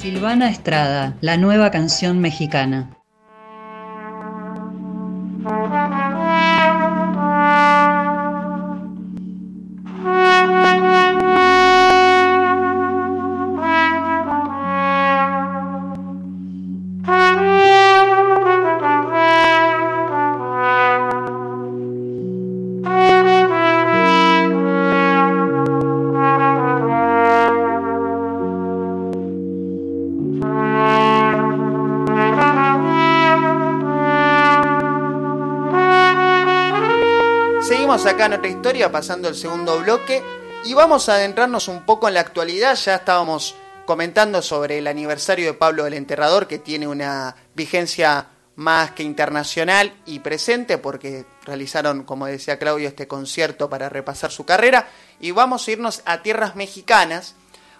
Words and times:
Silvana 0.00 0.48
Estrada, 0.48 1.18
la 1.20 1.36
nueva 1.36 1.70
canción 1.70 2.20
mexicana. 2.20 2.99
Otra 38.20 38.48
historia, 38.48 38.92
pasando 38.92 39.28
el 39.28 39.34
segundo 39.34 39.80
bloque, 39.80 40.22
y 40.66 40.74
vamos 40.74 41.08
a 41.08 41.14
adentrarnos 41.14 41.68
un 41.68 41.86
poco 41.86 42.06
en 42.06 42.14
la 42.14 42.20
actualidad. 42.20 42.76
Ya 42.76 42.96
estábamos 42.96 43.54
comentando 43.86 44.42
sobre 44.42 44.76
el 44.76 44.86
aniversario 44.88 45.46
de 45.46 45.54
Pablo 45.54 45.84
del 45.84 45.94
Enterrador, 45.94 46.46
que 46.46 46.58
tiene 46.58 46.86
una 46.86 47.34
vigencia 47.54 48.26
más 48.56 48.90
que 48.90 49.04
internacional 49.04 49.94
y 50.04 50.18
presente, 50.18 50.76
porque 50.76 51.24
realizaron, 51.46 52.04
como 52.04 52.26
decía 52.26 52.58
Claudio, 52.58 52.88
este 52.88 53.08
concierto 53.08 53.70
para 53.70 53.88
repasar 53.88 54.30
su 54.30 54.44
carrera. 54.44 54.90
Y 55.18 55.30
vamos 55.30 55.66
a 55.66 55.70
irnos 55.70 56.02
a 56.04 56.20
tierras 56.22 56.56
mexicanas 56.56 57.34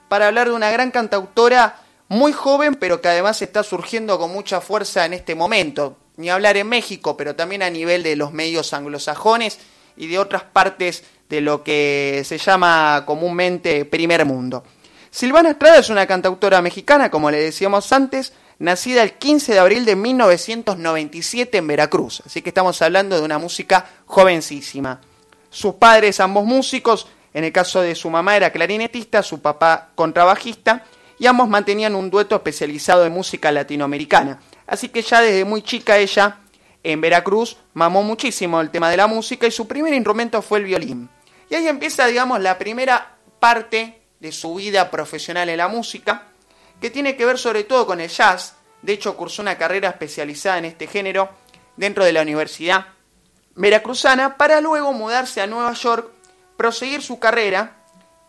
para 0.08 0.28
hablar 0.28 0.48
de 0.48 0.54
una 0.54 0.70
gran 0.70 0.90
cantautora 0.90 1.82
muy 2.08 2.32
joven, 2.32 2.76
pero 2.76 3.02
que 3.02 3.08
además 3.08 3.42
está 3.42 3.62
surgiendo 3.62 4.18
con 4.18 4.32
mucha 4.32 4.62
fuerza 4.62 5.04
en 5.04 5.12
este 5.12 5.34
momento. 5.34 5.98
Ni 6.16 6.30
hablar 6.30 6.56
en 6.56 6.68
México, 6.68 7.14
pero 7.14 7.36
también 7.36 7.62
a 7.62 7.68
nivel 7.68 8.02
de 8.02 8.16
los 8.16 8.32
medios 8.32 8.72
anglosajones 8.72 9.58
y 10.00 10.06
de 10.06 10.18
otras 10.18 10.42
partes 10.42 11.04
de 11.28 11.42
lo 11.42 11.62
que 11.62 12.22
se 12.24 12.38
llama 12.38 13.04
comúnmente 13.06 13.84
primer 13.84 14.24
mundo. 14.24 14.64
Silvana 15.10 15.50
Estrada 15.50 15.78
es 15.78 15.90
una 15.90 16.06
cantautora 16.06 16.62
mexicana, 16.62 17.10
como 17.10 17.30
le 17.30 17.38
decíamos 17.38 17.92
antes, 17.92 18.32
nacida 18.58 19.02
el 19.02 19.12
15 19.12 19.52
de 19.52 19.58
abril 19.58 19.84
de 19.84 19.96
1997 19.96 21.58
en 21.58 21.66
Veracruz, 21.66 22.22
así 22.24 22.40
que 22.40 22.48
estamos 22.48 22.80
hablando 22.80 23.16
de 23.16 23.22
una 23.22 23.38
música 23.38 23.86
jovencísima. 24.06 25.02
Sus 25.50 25.74
padres, 25.74 26.18
ambos 26.20 26.46
músicos, 26.46 27.06
en 27.34 27.44
el 27.44 27.52
caso 27.52 27.82
de 27.82 27.94
su 27.94 28.08
mamá 28.08 28.36
era 28.36 28.50
clarinetista, 28.50 29.22
su 29.22 29.42
papá 29.42 29.90
contrabajista, 29.94 30.84
y 31.18 31.26
ambos 31.26 31.48
mantenían 31.50 31.94
un 31.94 32.08
dueto 32.08 32.36
especializado 32.36 33.04
en 33.04 33.12
música 33.12 33.52
latinoamericana. 33.52 34.40
Así 34.66 34.88
que 34.88 35.02
ya 35.02 35.20
desde 35.20 35.44
muy 35.44 35.60
chica 35.60 35.98
ella 35.98 36.38
en 36.82 37.00
Veracruz 37.00 37.56
mamó 37.74 38.02
muchísimo 38.02 38.60
el 38.60 38.70
tema 38.70 38.90
de 38.90 38.96
la 38.96 39.06
música 39.06 39.46
y 39.46 39.50
su 39.50 39.66
primer 39.68 39.92
instrumento 39.92 40.40
fue 40.42 40.58
el 40.58 40.64
violín. 40.64 41.10
Y 41.48 41.54
ahí 41.54 41.68
empieza, 41.68 42.06
digamos, 42.06 42.40
la 42.40 42.58
primera 42.58 43.16
parte 43.38 44.02
de 44.20 44.32
su 44.32 44.54
vida 44.54 44.90
profesional 44.90 45.48
en 45.48 45.58
la 45.58 45.68
música, 45.68 46.28
que 46.80 46.90
tiene 46.90 47.16
que 47.16 47.26
ver 47.26 47.38
sobre 47.38 47.64
todo 47.64 47.86
con 47.86 48.00
el 48.00 48.08
jazz. 48.08 48.54
De 48.82 48.92
hecho, 48.92 49.16
cursó 49.16 49.42
una 49.42 49.58
carrera 49.58 49.90
especializada 49.90 50.58
en 50.58 50.66
este 50.66 50.86
género 50.86 51.30
dentro 51.76 52.04
de 52.04 52.12
la 52.12 52.22
Universidad 52.22 52.86
Veracruzana 53.54 54.36
para 54.36 54.60
luego 54.60 54.92
mudarse 54.92 55.40
a 55.40 55.46
Nueva 55.46 55.72
York, 55.74 56.08
proseguir 56.56 57.02
su 57.02 57.18
carrera 57.18 57.76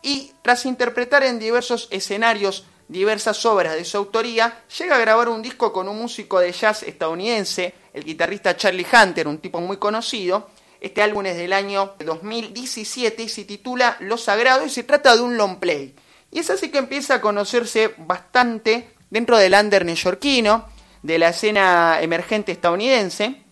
y, 0.01 0.33
tras 0.41 0.65
interpretar 0.65 1.23
en 1.23 1.39
diversos 1.39 1.87
escenarios 1.91 2.65
diversas 2.87 3.45
obras 3.45 3.75
de 3.75 3.85
su 3.85 3.97
autoría, 3.97 4.63
llega 4.77 4.97
a 4.97 4.99
grabar 4.99 5.29
un 5.29 5.41
disco 5.41 5.71
con 5.71 5.87
un 5.87 5.97
músico 5.97 6.39
de 6.39 6.51
jazz 6.51 6.83
estadounidense, 6.83 7.73
el 7.93 8.03
guitarrista 8.03 8.55
Charlie 8.55 8.85
Hunter, 8.91 9.27
un 9.27 9.39
tipo 9.39 9.59
muy 9.61 9.77
conocido. 9.77 10.49
Este 10.79 11.01
álbum 11.01 11.25
es 11.25 11.37
del 11.37 11.53
año 11.53 11.93
2017 11.99 13.23
y 13.23 13.29
se 13.29 13.45
titula 13.45 13.97
Lo 13.99 14.17
Sagrado 14.17 14.65
y 14.65 14.69
se 14.69 14.83
trata 14.83 15.15
de 15.15 15.21
un 15.21 15.37
long 15.37 15.59
play. 15.59 15.95
Y 16.31 16.39
es 16.39 16.49
así 16.49 16.69
que 16.69 16.77
empieza 16.77 17.15
a 17.15 17.21
conocerse 17.21 17.93
bastante 17.97 18.95
dentro 19.09 19.37
del 19.37 19.53
under 19.53 19.85
neoyorquino, 19.85 20.65
de 21.03 21.19
la 21.19 21.29
escena 21.29 22.01
emergente 22.01 22.51
estadounidense. 22.51 23.43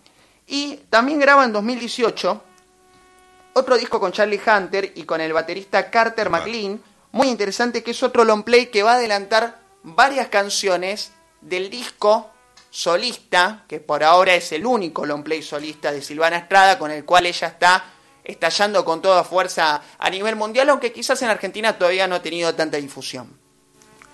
Y 0.48 0.78
también 0.90 1.20
graba 1.20 1.46
en 1.46 1.54
2018 1.54 2.44
otro 3.54 3.78
disco 3.78 4.00
con 4.00 4.12
Charlie 4.12 4.40
Hunter 4.46 4.94
y 4.96 5.04
con 5.04 5.22
el 5.22 5.34
baterista 5.34 5.90
Carter 5.92 6.30
McLean, 6.30 6.82
muy 7.12 7.28
interesante 7.28 7.84
que 7.84 7.92
es 7.92 8.04
otro 8.04 8.24
long 8.24 8.44
play 8.44 8.68
que 8.68 8.84
va 8.84 8.94
a 8.94 8.96
adelantar 8.96 9.60
varias 9.84 10.30
canciones 10.30 11.12
del 11.42 11.70
disco 11.70 12.32
solista, 12.70 13.66
que 13.68 13.80
por 13.80 14.04
ahora 14.04 14.36
es 14.36 14.52
el 14.52 14.66
único 14.66 15.06
long 15.06 15.24
play 15.24 15.42
solista 15.42 15.92
de 15.92 16.02
Silvana 16.02 16.38
Estrada, 16.38 16.78
con 16.78 16.92
el 16.92 17.06
cual 17.06 17.26
ella 17.26 17.48
está 17.48 17.86
estallando 18.24 18.86
con 18.86 19.02
toda 19.02 19.24
fuerza 19.24 19.82
a 19.98 20.10
nivel 20.10 20.36
mundial, 20.36 20.70
aunque 20.70 20.92
quizás 20.92 21.22
en 21.22 21.30
Argentina 21.30 21.78
todavía 21.78 22.08
no 22.08 22.16
ha 22.16 22.22
tenido 22.22 22.54
tanta 22.54 22.78
difusión. 22.78 23.38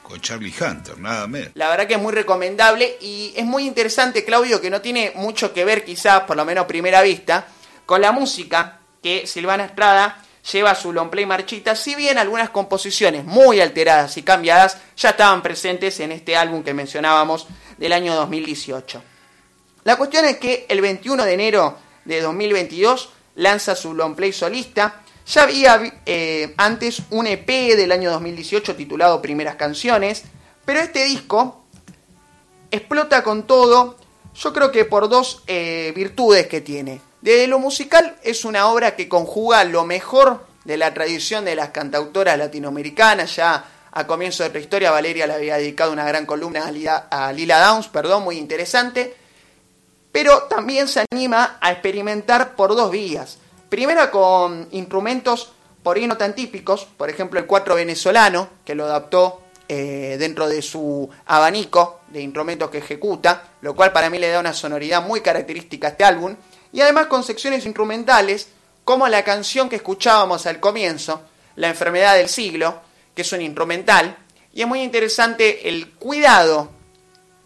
Con 0.03 0.21
Charlie 0.21 0.53
Hunter, 0.53 0.99
nada 0.99 1.27
menos. 1.27 1.51
La 1.55 1.67
verdad 1.67 1.87
que 1.87 1.95
es 1.95 2.01
muy 2.01 2.13
recomendable 2.13 2.97
y 3.01 3.33
es 3.35 3.43
muy 3.43 3.65
interesante, 3.65 4.23
Claudio, 4.23 4.61
que 4.61 4.69
no 4.69 4.79
tiene 4.79 5.11
mucho 5.15 5.51
que 5.51 5.65
ver 5.65 5.83
quizás, 5.83 6.21
por 6.21 6.37
lo 6.37 6.45
menos 6.45 6.63
a 6.63 6.67
primera 6.67 7.01
vista, 7.01 7.47
con 7.85 8.01
la 8.01 8.11
música 8.11 8.79
que 9.01 9.27
Silvana 9.27 9.65
Estrada 9.65 10.24
lleva 10.51 10.75
su 10.75 10.93
long 10.93 11.09
play 11.09 11.25
marchita, 11.25 11.75
si 11.75 11.95
bien 11.95 12.17
algunas 12.17 12.49
composiciones 12.49 13.25
muy 13.25 13.61
alteradas 13.61 14.17
y 14.17 14.23
cambiadas 14.23 14.77
ya 14.95 15.09
estaban 15.09 15.41
presentes 15.41 15.99
en 15.99 16.11
este 16.11 16.35
álbum 16.35 16.63
que 16.63 16.73
mencionábamos 16.73 17.47
del 17.77 17.93
año 17.93 18.15
2018. 18.15 19.01
La 19.83 19.97
cuestión 19.97 20.25
es 20.25 20.37
que 20.37 20.65
el 20.69 20.81
21 20.81 21.25
de 21.25 21.33
enero 21.33 21.77
de 22.05 22.21
2022 22.21 23.09
lanza 23.35 23.75
su 23.75 23.93
long 23.93 24.15
play 24.15 24.33
solista. 24.33 25.01
Ya 25.27 25.43
había 25.43 26.01
eh, 26.05 26.53
antes 26.57 27.01
un 27.09 27.27
EP 27.27 27.47
del 27.47 27.91
año 27.91 28.11
2018 28.11 28.75
titulado 28.75 29.21
Primeras 29.21 29.55
Canciones, 29.55 30.23
pero 30.65 30.79
este 30.79 31.05
disco 31.05 31.65
explota 32.71 33.23
con 33.23 33.43
todo, 33.47 33.97
yo 34.35 34.53
creo 34.53 34.71
que 34.71 34.85
por 34.85 35.09
dos 35.09 35.43
eh, 35.47 35.93
virtudes 35.95 36.47
que 36.47 36.61
tiene. 36.61 37.01
Desde 37.25 37.47
lo 37.47 37.57
musical 37.57 38.15
es 38.21 38.45
una 38.45 38.67
obra 38.67 38.95
que 38.95 39.09
conjuga 39.09 39.63
lo 39.63 39.83
mejor 39.83 40.45
de 40.63 40.77
la 40.77 40.93
tradición 40.93 41.43
de 41.43 41.55
las 41.55 41.71
cantautoras 41.71 42.37
latinoamericanas. 42.37 43.35
Ya 43.37 43.65
a 43.91 44.05
comienzo 44.05 44.43
de 44.43 44.51
la 44.51 44.59
historia 44.59 44.91
Valeria 44.91 45.25
le 45.25 45.33
había 45.33 45.57
dedicado 45.57 45.91
una 45.91 46.05
gran 46.05 46.27
columna 46.27 46.67
a 46.67 47.31
Lila, 47.31 47.65
Downs, 47.65 47.87
perdón, 47.87 48.25
muy 48.25 48.37
interesante. 48.37 49.15
Pero 50.11 50.43
también 50.43 50.87
se 50.87 51.03
anima 51.11 51.57
a 51.61 51.71
experimentar 51.71 52.55
por 52.55 52.75
dos 52.75 52.91
vías. 52.91 53.39
Primera 53.69 54.11
con 54.11 54.67
instrumentos 54.69 55.51
por 55.81 55.97
ahí 55.97 56.05
no 56.05 56.17
tan 56.17 56.35
típicos, 56.35 56.85
por 56.95 57.09
ejemplo 57.09 57.39
el 57.39 57.47
cuatro 57.47 57.73
venezolano, 57.73 58.49
que 58.63 58.75
lo 58.75 58.85
adaptó 58.85 59.41
eh, 59.67 60.17
dentro 60.19 60.47
de 60.47 60.61
su 60.61 61.09
abanico 61.25 62.01
de 62.09 62.21
instrumentos 62.21 62.69
que 62.69 62.77
ejecuta, 62.77 63.45
lo 63.61 63.75
cual 63.75 63.91
para 63.91 64.11
mí 64.11 64.19
le 64.19 64.29
da 64.29 64.39
una 64.39 64.53
sonoridad 64.53 65.03
muy 65.03 65.21
característica 65.21 65.87
a 65.87 65.89
este 65.89 66.03
álbum 66.03 66.35
y 66.75 66.81
además 66.81 67.07
con 67.07 67.23
secciones 67.23 67.65
instrumentales 67.65 68.49
como 68.83 69.07
la 69.07 69.23
canción 69.23 69.69
que 69.69 69.77
escuchábamos 69.77 70.45
al 70.45 70.59
comienzo, 70.59 71.21
La 71.55 71.69
enfermedad 71.69 72.17
del 72.17 72.27
siglo, 72.27 72.81
que 73.15 73.21
es 73.21 73.31
un 73.31 73.41
instrumental, 73.41 74.17
y 74.53 74.61
es 74.61 74.67
muy 74.67 74.81
interesante 74.81 75.69
el 75.69 75.93
cuidado 75.93 76.69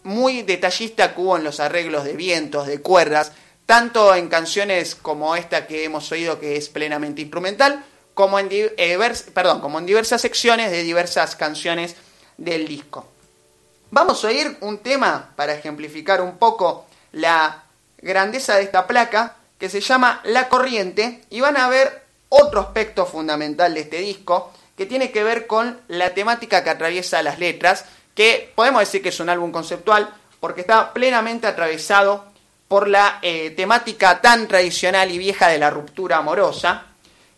muy 0.02 0.42
detallista 0.42 1.14
que 1.14 1.22
hubo 1.22 1.38
en 1.38 1.44
los 1.44 1.60
arreglos 1.60 2.06
de 2.06 2.14
vientos, 2.14 2.66
de 2.66 2.82
cuerdas, 2.82 3.32
tanto 3.68 4.16
en 4.16 4.30
canciones 4.30 4.96
como 4.96 5.36
esta 5.36 5.68
que 5.68 5.84
hemos 5.84 6.12
oído 6.12 6.40
que 6.40 6.58
es 6.58 6.68
plenamente 6.70 7.22
instrumental, 7.22 7.86
como 8.16 8.40
en, 8.40 8.48
eh, 8.52 8.98
perdón, 9.32 9.62
como 9.62 9.78
en 9.78 9.86
diversas 9.86 10.22
secciones 10.22 10.72
de 10.72 10.82
diversas 10.82 11.36
canciones 11.36 11.96
del 12.38 12.68
disco. 12.68 13.06
Vamos 13.92 14.26
a 14.26 14.30
oír 14.30 14.58
un 14.62 14.80
tema 14.80 15.34
para 15.36 15.54
ejemplificar 15.54 16.20
un 16.20 16.40
poco 16.40 16.88
la 17.12 17.69
grandeza 18.02 18.56
de 18.56 18.64
esta 18.64 18.88
placa 18.88 19.36
que 19.58 19.70
se 19.70 19.82
llama 19.82 20.22
La 20.24 20.50
Corriente 20.50 21.22
y 21.30 21.42
van 21.42 21.58
a 21.58 21.68
ver 21.68 22.04
otro 22.30 22.62
aspecto 22.62 23.06
fundamental 23.06 23.74
de 23.74 23.82
este 23.82 23.98
disco 23.98 24.52
que 24.78 24.86
tiene 24.86 25.12
que 25.12 25.24
ver 25.24 25.46
con 25.46 25.82
la 25.90 26.14
temática 26.14 26.64
que 26.64 26.70
atraviesa 26.70 27.22
las 27.22 27.40
letras, 27.40 27.86
que 28.16 28.52
podemos 28.56 28.80
decir 28.80 29.02
que 29.02 29.10
es 29.10 29.20
un 29.20 29.30
álbum 29.30 29.52
conceptual 29.52 30.10
porque 30.40 30.62
está 30.62 30.94
plenamente 30.94 31.48
atravesado 31.48 32.26
por 32.70 32.88
la 32.88 33.20
eh, 33.22 33.50
temática 33.50 34.22
tan 34.22 34.48
tradicional 34.48 35.12
y 35.12 35.18
vieja 35.18 35.50
de 35.50 35.58
la 35.58 35.70
ruptura 35.70 36.18
amorosa. 36.18 36.86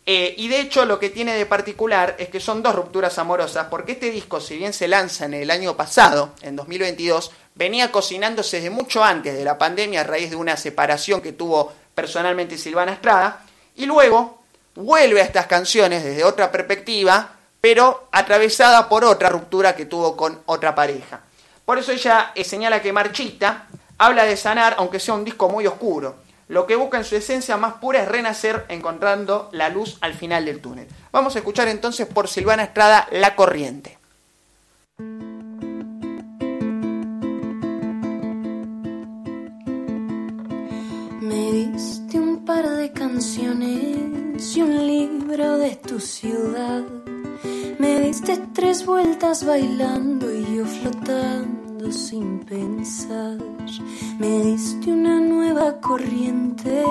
Eh, 0.05 0.35
y 0.37 0.49
de 0.49 0.59
hecho 0.59 0.85
lo 0.85 0.99
que 0.99 1.09
tiene 1.09 1.35
de 1.35 1.45
particular 1.45 2.15
es 2.19 2.29
que 2.29 2.39
son 2.39 2.61
dos 2.61 2.75
rupturas 2.75 3.17
amorosas, 3.17 3.67
porque 3.69 3.93
este 3.93 4.11
disco, 4.11 4.41
si 4.41 4.57
bien 4.57 4.73
se 4.73 4.87
lanza 4.87 5.25
en 5.25 5.35
el 5.35 5.49
año 5.49 5.75
pasado, 5.77 6.33
en 6.41 6.55
2022, 6.55 7.31
venía 7.55 7.91
cocinándose 7.91 8.57
desde 8.57 8.69
mucho 8.69 9.03
antes 9.03 9.35
de 9.35 9.43
la 9.43 9.57
pandemia 9.57 10.01
a 10.01 10.05
raíz 10.05 10.29
de 10.29 10.35
una 10.35 10.57
separación 10.57 11.21
que 11.21 11.33
tuvo 11.33 11.73
personalmente 11.93 12.57
Silvana 12.57 12.93
Estrada, 12.93 13.43
y 13.75 13.85
luego 13.85 14.41
vuelve 14.75 15.21
a 15.21 15.25
estas 15.25 15.47
canciones 15.47 16.03
desde 16.03 16.23
otra 16.23 16.51
perspectiva, 16.51 17.35
pero 17.59 18.07
atravesada 18.11 18.87
por 18.89 19.03
otra 19.03 19.29
ruptura 19.29 19.75
que 19.75 19.85
tuvo 19.85 20.15
con 20.15 20.41
otra 20.45 20.73
pareja. 20.73 21.21
Por 21.65 21.77
eso 21.77 21.91
ella 21.91 22.31
eh, 22.35 22.43
señala 22.43 22.81
que 22.81 22.93
Marchita 22.93 23.67
habla 23.97 24.25
de 24.25 24.35
sanar, 24.35 24.75
aunque 24.77 24.99
sea 24.99 25.13
un 25.13 25.23
disco 25.23 25.47
muy 25.47 25.67
oscuro. 25.67 26.15
Lo 26.47 26.67
que 26.67 26.75
busca 26.75 26.97
en 26.97 27.05
su 27.05 27.15
esencia 27.15 27.55
más 27.55 27.75
pura 27.75 28.01
es 28.01 28.09
renacer 28.09 28.65
encontrando 28.67 29.49
la 29.53 29.69
luz 29.69 29.97
al 30.01 30.13
final 30.13 30.43
del 30.43 30.59
túnel. 30.59 30.87
Vamos 31.11 31.35
a 31.35 31.39
escuchar 31.39 31.67
entonces 31.69 32.07
por 32.07 32.27
Silvana 32.27 32.63
Estrada 32.63 33.07
La 33.11 33.35
Corriente. 33.35 34.00
Canciones 42.93 44.55
y 44.55 44.61
un 44.61 44.87
libro 44.87 45.57
de 45.57 45.75
tu 45.75 45.99
ciudad. 45.99 46.83
Me 47.79 47.99
diste 48.01 48.37
tres 48.53 48.85
vueltas 48.85 49.45
bailando 49.45 50.33
y 50.33 50.57
yo 50.57 50.65
flotando 50.65 51.91
sin 51.91 52.39
pensar. 52.39 53.37
Me 54.19 54.43
diste 54.43 54.91
una 54.91 55.19
nueva 55.19 55.79
corriente, 55.79 56.83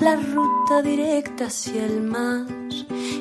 la 0.00 0.16
ruta 0.16 0.82
directa 0.82 1.46
hacia 1.46 1.86
el 1.86 2.02
mar. 2.02 2.46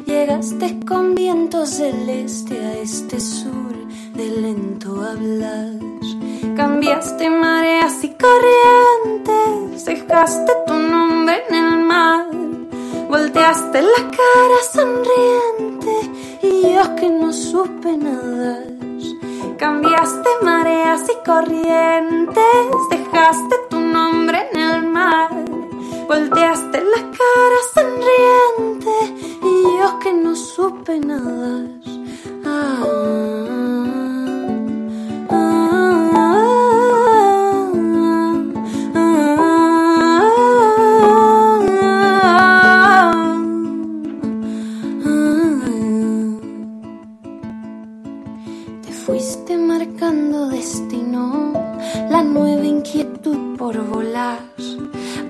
Llegaste 0.06 0.80
con 0.86 1.16
viento 1.16 1.66
celeste 1.66 2.60
a 2.60 2.80
este 2.80 3.20
sur 3.20 3.74
de 4.16 4.30
lento 4.42 5.02
hablar. 5.02 5.72
Cambiaste 6.56 7.30
mareas 7.30 8.04
y 8.04 8.16
corrientes, 8.16 9.86
dejaste 9.86 10.52
tu 10.68 10.74
nombre 10.74 11.42
en 11.50 11.56
el 11.56 11.73
Volteaste 13.08 13.82
la 13.82 14.10
cara 14.20 14.60
sonriente 14.72 15.94
y 16.42 16.74
yo 16.74 16.96
que 16.96 17.10
no 17.10 17.32
supe 17.32 17.96
nadar. 17.96 18.66
Cambiaste 19.58 20.30
mareas 20.42 21.04
y 21.14 21.26
corrientes, 21.26 22.68
dejaste 22.90 23.56
tu 23.70 23.80
nombre 23.80 24.50
en 24.52 24.60
el 24.60 24.84
mar. 24.88 25.30
Volteaste 26.08 26.82
la 26.82 27.02
cara 27.20 27.60
sonriente 27.76 28.23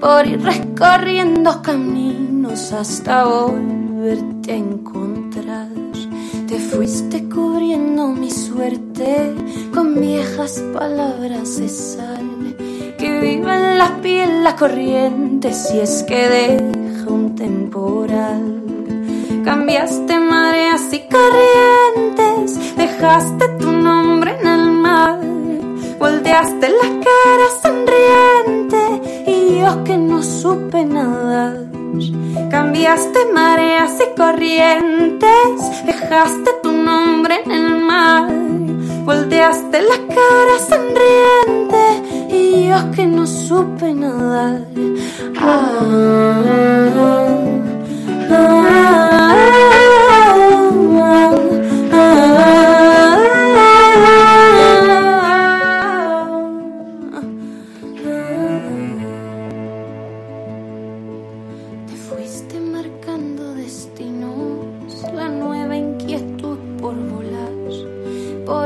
por 0.04 0.28
ir 0.28 0.42
recorriendo 0.42 1.62
caminos 1.62 2.74
hasta 2.74 3.24
volverte 3.24 4.52
a 4.52 4.56
encontrar. 4.58 5.70
Te 6.48 6.60
fuiste 6.60 7.30
cubriendo 7.30 8.08
mi 8.08 8.30
suerte 8.30 9.34
con 9.74 10.00
viejas 10.00 10.62
palabras 10.74 11.58
de 11.58 11.70
sal 11.70 12.56
que 12.98 13.20
viva 13.22 13.56
en 13.56 13.78
la 13.78 14.02
piel 14.02 14.44
la 14.44 14.56
si 15.54 15.80
es 15.80 16.04
que 16.04 16.28
deja 16.28 17.10
un 17.10 17.36
temporal. 17.36 18.62
Cambiaste 19.46 20.20
mareas 20.20 20.94
y 20.94 21.02
corrientes, 21.08 22.76
dejaste 22.76 23.48
tu 23.60 23.72
nombre 23.72 24.03
volteaste 26.34 26.68
la 26.68 26.90
cara 27.06 27.48
sonriente 27.62 28.04
que 29.86 29.98
no 29.98 30.24
supe 30.24 30.84
nada. 30.84 31.56
Cambiaste 32.50 33.20
mareas 33.32 34.00
y 34.02 34.16
corrientes, 34.18 35.86
dejaste 35.86 36.50
tu 36.64 36.72
nombre 36.72 37.36
en 37.46 37.52
el 37.52 37.82
mar, 37.82 38.32
volteaste 39.06 39.82
la 39.82 39.98
cara 40.08 40.56
sonriente 40.72 42.36
y 42.36 42.68
yo 42.68 42.92
que 42.96 43.06
no 43.06 43.28
supe 43.28 43.94
nada. 43.94 44.60
Ah, 45.40 47.33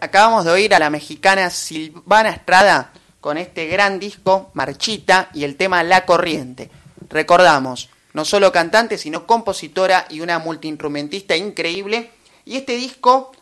Acabamos 0.00 0.44
de 0.44 0.52
oír 0.52 0.74
a 0.74 0.78
la 0.78 0.90
mexicana 0.90 1.50
Silvana 1.50 2.30
Estrada 2.30 2.92
con 3.20 3.36
este 3.36 3.66
gran 3.66 3.98
disco 3.98 4.50
Marchita 4.54 5.28
y 5.34 5.44
el 5.44 5.56
tema 5.56 5.82
La 5.82 6.06
Corriente. 6.06 6.70
Recordamos, 7.08 7.88
no 8.12 8.24
solo 8.24 8.52
cantante, 8.52 8.96
sino 8.96 9.26
compositora 9.26 10.06
y 10.08 10.20
una 10.20 10.38
multiinstrumentista 10.38 11.36
increíble. 11.36 12.10
Y 12.44 12.56
este 12.56 12.76
disco 12.76 13.32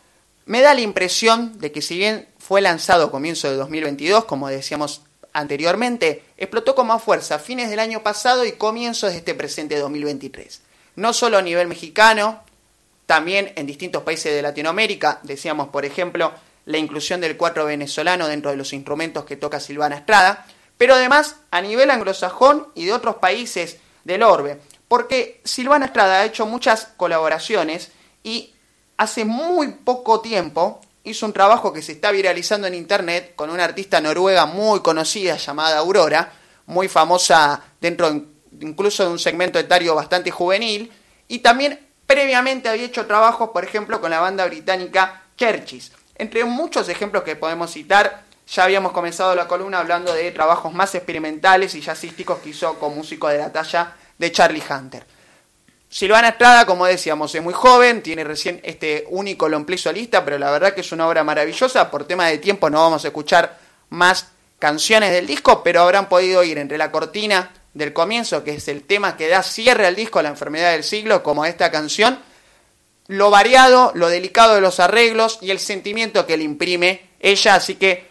me 0.47 0.63
da 0.63 0.73
la 0.73 0.81
impresión 0.81 1.59
de 1.59 1.73
que 1.73 1.83
si 1.83 1.99
bien 1.99 2.29
fue 2.39 2.61
lanzado 2.61 3.05
a 3.05 3.11
comienzo 3.11 3.51
de 3.51 3.57
2022, 3.57 4.25
como 4.25 4.49
decíamos 4.49 5.03
anteriormente, 5.33 6.25
explotó 6.37 6.75
con 6.75 6.87
más 6.87 7.03
fuerza 7.03 7.37
a 7.37 7.39
fines 7.39 7.71
del 7.71 7.79
año 7.79 8.03
pasado 8.03 8.45
y 8.45 8.53
comienzos 8.53 9.13
de 9.13 9.19
este 9.19 9.35
presente 9.35 9.79
2023. 9.79 10.61
No 10.97 11.13
solo 11.13 11.39
a 11.39 11.43
nivel 11.43 11.69
mexicano, 11.69 12.43
también 13.07 13.53
en 13.57 13.67
distintos 13.67 14.03
países 14.03 14.35
de 14.35 14.43
Latinoamérica, 14.43 15.21
decíamos 15.23 15.69
por 15.69 15.85
ejemplo 15.85 16.33
la 16.65 16.79
inclusión 16.79 17.21
del 17.21 17.37
cuatro 17.37 17.65
venezolano 17.65 18.29
dentro 18.29 18.51
de 18.51 18.57
los 18.57 18.73
instrumentos 18.73 19.25
que 19.25 19.37
toca 19.37 19.61
Silvana 19.61 19.97
Estrada, 19.97 20.47
pero 20.79 20.95
además 20.95 21.37
a 21.51 21.61
nivel 21.61 21.91
anglosajón 21.91 22.69
y 22.75 22.87
de 22.87 22.93
otros 22.93 23.17
países 23.17 23.79
del 24.05 24.23
orbe, 24.23 24.61
porque 24.89 25.41
Silvana 25.45 25.87
Estrada 25.87 26.21
ha 26.21 26.25
hecho 26.25 26.47
muchas 26.47 26.89
colaboraciones 26.97 27.91
y 28.23 28.55
hace 28.97 29.25
muy 29.25 29.69
poco 29.69 30.21
tiempo 30.21 30.81
hizo 31.05 31.27
un 31.27 31.33
trabajo 31.33 31.73
que 31.73 31.83
se 31.83 31.93
está 31.93 32.11
viralizando 32.11 32.67
en 32.67 32.75
internet 32.75 33.35
con 33.35 33.51
una 33.51 33.65
artista 33.65 34.01
noruega 34.01 34.47
muy 34.47 34.81
conocida 34.81 35.37
llamada 35.37 35.79
Aurora, 35.79 36.33
muy 36.67 36.89
famosa 36.89 37.63
dentro 37.81 38.27
incluso 38.61 39.05
de 39.05 39.11
un 39.11 39.19
segmento 39.19 39.59
etario 39.59 39.95
bastante 39.95 40.31
juvenil, 40.31 40.93
y 41.29 41.41
también 41.41 41.81
previamente 42.07 42.69
había 42.69 42.85
hecho 42.85 43.07
trabajos, 43.07 43.51
por 43.51 43.65
ejemplo, 43.65 44.01
con 44.01 44.11
la 44.11 44.21
banda 44.21 44.47
británica 44.47 45.23
Churches. 45.37 45.93
Entre 46.15 46.45
muchos 46.45 46.89
ejemplos 46.89 47.23
que 47.23 47.37
podemos 47.37 47.73
citar, 47.73 48.25
ya 48.47 48.65
habíamos 48.65 48.93
comenzado 48.93 49.35
la 49.35 49.49
columna 49.49 49.79
hablando 49.79 50.13
de 50.13 50.31
trabajos 50.31 50.73
más 50.73 50.95
experimentales 50.95 51.75
y 51.75 51.81
jazzísticos 51.81 52.39
que 52.41 52.51
hizo 52.51 52.79
con 52.79 52.95
músicos 52.95 53.33
de 53.33 53.39
la 53.39 53.51
talla 53.51 53.97
de 54.19 54.31
Charlie 54.31 54.63
Hunter. 54.69 55.07
Silvana 55.93 56.31
Estrada, 56.31 56.65
como 56.65 56.87
decíamos, 56.87 57.35
es 57.35 57.43
muy 57.43 57.53
joven, 57.53 58.03
tiene 58.03 58.25
recién 58.25 58.63
este 58.63 59.05
único 59.11 59.47
lomplé 59.47 59.77
solista, 59.77 60.25
pero 60.25 60.39
la 60.39 60.51
verdad 60.51 60.73
que 60.73 60.81
es 60.81 60.91
una 60.91 61.07
obra 61.07 61.23
maravillosa. 61.23 61.91
Por 61.91 62.07
tema 62.07 62.29
de 62.29 62.39
tiempo 62.39 62.71
no 62.71 62.79
vamos 62.79 63.05
a 63.05 63.09
escuchar 63.09 63.59
más 63.91 64.29
canciones 64.59 65.13
del 65.13 65.27
disco, 65.27 65.63
pero 65.63 65.83
habrán 65.83 66.09
podido 66.09 66.43
ir 66.45 66.57
entre 66.57 66.79
la 66.79 66.91
cortina 66.91 67.53
del 67.75 67.93
comienzo, 67.93 68.43
que 68.43 68.55
es 68.55 68.69
el 68.69 68.85
tema 68.85 69.19
que 69.19 69.29
da 69.29 69.43
cierre 69.43 69.87
al 69.87 69.95
disco 69.95 70.23
La 70.23 70.31
enfermedad 70.31 70.73
del 70.73 70.83
siglo, 70.83 71.23
como 71.23 71.45
esta 71.45 71.71
canción, 71.71 72.19
lo 73.09 73.29
variado, 73.29 73.93
lo 73.95 74.09
delicado 74.09 74.55
de 74.55 74.63
los 74.63 74.81
arreglos 74.81 75.41
y 75.43 75.51
el 75.51 75.59
sentimiento 75.59 76.27
que 76.27 76.39
le 76.39 76.45
imprime 76.45 77.11
ella, 77.21 77.57
así 77.57 77.75
que 77.75 78.09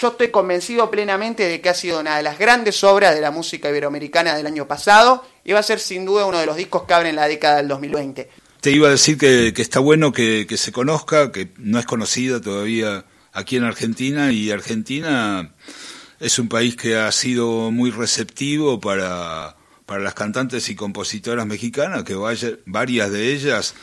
yo 0.00 0.08
estoy 0.08 0.28
convencido 0.28 0.90
plenamente 0.90 1.48
de 1.48 1.60
que 1.60 1.68
ha 1.68 1.74
sido 1.74 2.00
una 2.00 2.16
de 2.16 2.22
las 2.22 2.38
grandes 2.38 2.84
obras 2.84 3.14
de 3.14 3.20
la 3.20 3.30
música 3.30 3.68
iberoamericana 3.68 4.36
del 4.36 4.46
año 4.46 4.68
pasado 4.68 5.24
y 5.44 5.52
va 5.52 5.60
a 5.60 5.64
ser 5.64 5.80
sin 5.80 6.04
duda 6.04 6.26
uno 6.26 6.38
de 6.38 6.46
los 6.46 6.56
discos 6.56 6.84
que 6.84 6.94
abren 6.94 7.16
la 7.16 7.26
década 7.26 7.56
del 7.56 7.68
2020. 7.68 8.28
Te 8.60 8.70
iba 8.70 8.88
a 8.88 8.92
decir 8.92 9.18
que, 9.18 9.52
está 9.56 9.80
bueno 9.80 10.12
que, 10.12 10.46
se 10.56 10.72
conozca, 10.72 11.32
que 11.32 11.50
no 11.58 11.78
es 11.78 11.86
conocida 11.86 12.40
todavía 12.40 13.04
aquí 13.32 13.56
en 13.56 13.64
Argentina 13.64 14.32
y 14.32 14.50
Argentina 14.50 15.54
es 16.20 16.38
un 16.38 16.48
país 16.48 16.76
que 16.76 16.96
ha 16.96 17.10
sido 17.12 17.70
muy 17.70 17.90
receptivo 17.90 18.80
para, 18.80 19.56
para 19.86 20.02
las 20.02 20.14
cantantes 20.14 20.68
y 20.68 20.74
compositoras 20.74 21.46
mexicanas, 21.46 22.04
que 22.04 22.14
vaya, 22.14 22.50
varias 22.66 23.10
de 23.10 23.32
ellas 23.32 23.74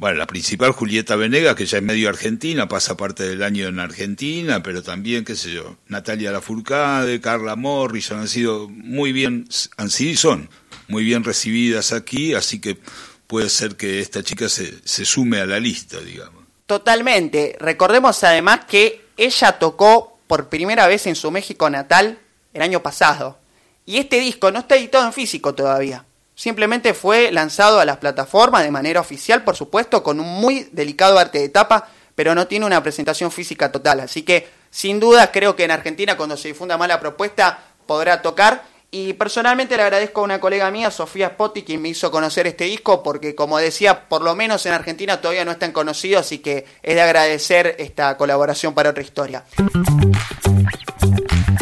bueno, 0.00 0.16
la 0.16 0.26
principal 0.26 0.72
Julieta 0.72 1.14
Venega, 1.14 1.54
que 1.54 1.66
ya 1.66 1.76
es 1.76 1.84
medio 1.84 2.08
argentina, 2.08 2.66
pasa 2.68 2.96
parte 2.96 3.28
del 3.28 3.42
año 3.42 3.68
en 3.68 3.78
Argentina, 3.78 4.62
pero 4.62 4.82
también, 4.82 5.26
qué 5.26 5.36
sé 5.36 5.52
yo, 5.52 5.76
Natalia 5.88 6.32
Lafourcade, 6.32 7.20
Carla 7.20 7.54
Morrison 7.54 8.20
han 8.20 8.28
sido 8.28 8.66
muy 8.70 9.12
bien, 9.12 9.46
han 9.76 9.90
sido 9.90 10.12
y 10.12 10.16
son 10.16 10.48
muy 10.88 11.04
bien 11.04 11.22
recibidas 11.22 11.92
aquí, 11.92 12.32
así 12.32 12.62
que 12.62 12.78
puede 13.26 13.50
ser 13.50 13.76
que 13.76 14.00
esta 14.00 14.22
chica 14.22 14.48
se, 14.48 14.72
se 14.84 15.04
sume 15.04 15.38
a 15.38 15.44
la 15.44 15.60
lista, 15.60 16.00
digamos. 16.00 16.44
Totalmente. 16.64 17.58
Recordemos 17.60 18.24
además 18.24 18.60
que 18.64 19.04
ella 19.18 19.58
tocó 19.58 20.18
por 20.26 20.48
primera 20.48 20.86
vez 20.86 21.06
en 21.08 21.14
su 21.14 21.30
México 21.30 21.68
natal 21.68 22.20
el 22.54 22.62
año 22.62 22.82
pasado. 22.82 23.38
Y 23.84 23.98
este 23.98 24.18
disco 24.18 24.50
no 24.50 24.60
está 24.60 24.76
editado 24.76 25.04
en 25.04 25.12
físico 25.12 25.54
todavía. 25.54 26.06
Simplemente 26.34 26.94
fue 26.94 27.30
lanzado 27.32 27.80
a 27.80 27.84
las 27.84 27.98
plataformas 27.98 28.62
de 28.62 28.70
manera 28.70 29.00
oficial, 29.00 29.44
por 29.44 29.56
supuesto, 29.56 30.02
con 30.02 30.20
un 30.20 30.26
muy 30.26 30.68
delicado 30.72 31.18
arte 31.18 31.38
de 31.38 31.48
tapa, 31.48 31.88
pero 32.14 32.34
no 32.34 32.46
tiene 32.46 32.66
una 32.66 32.82
presentación 32.82 33.30
física 33.30 33.70
total. 33.70 34.00
Así 34.00 34.22
que, 34.22 34.48
sin 34.70 35.00
duda, 35.00 35.30
creo 35.32 35.56
que 35.56 35.64
en 35.64 35.70
Argentina, 35.70 36.16
cuando 36.16 36.36
se 36.36 36.48
difunda 36.48 36.78
más 36.78 36.88
la 36.88 37.00
propuesta, 37.00 37.58
podrá 37.86 38.22
tocar. 38.22 38.62
Y 38.92 39.12
personalmente 39.12 39.76
le 39.76 39.84
agradezco 39.84 40.20
a 40.20 40.24
una 40.24 40.40
colega 40.40 40.70
mía, 40.70 40.90
Sofía 40.90 41.28
Spotti, 41.28 41.62
quien 41.62 41.80
me 41.80 41.90
hizo 41.90 42.10
conocer 42.10 42.48
este 42.48 42.64
disco, 42.64 43.04
porque 43.04 43.36
como 43.36 43.58
decía, 43.58 44.08
por 44.08 44.22
lo 44.22 44.34
menos 44.34 44.66
en 44.66 44.72
Argentina 44.72 45.20
todavía 45.20 45.44
no 45.44 45.52
es 45.52 45.58
tan 45.60 45.70
conocido, 45.70 46.18
así 46.18 46.38
que 46.38 46.66
es 46.82 46.94
de 46.94 47.00
agradecer 47.00 47.76
esta 47.78 48.16
colaboración 48.16 48.74
para 48.74 48.90
otra 48.90 49.02
historia. 49.02 49.44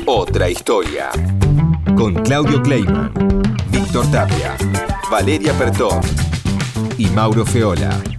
Otra 0.06 0.48
historia. 0.48 1.10
Con 1.96 2.14
Claudio 2.22 2.62
Kleiman. 2.62 3.47
Víctor 3.88 4.10
Tapia, 4.10 4.54
Valeria 5.10 5.54
Pertón 5.54 6.02
y 6.98 7.06
Mauro 7.06 7.46
Feola. 7.46 8.17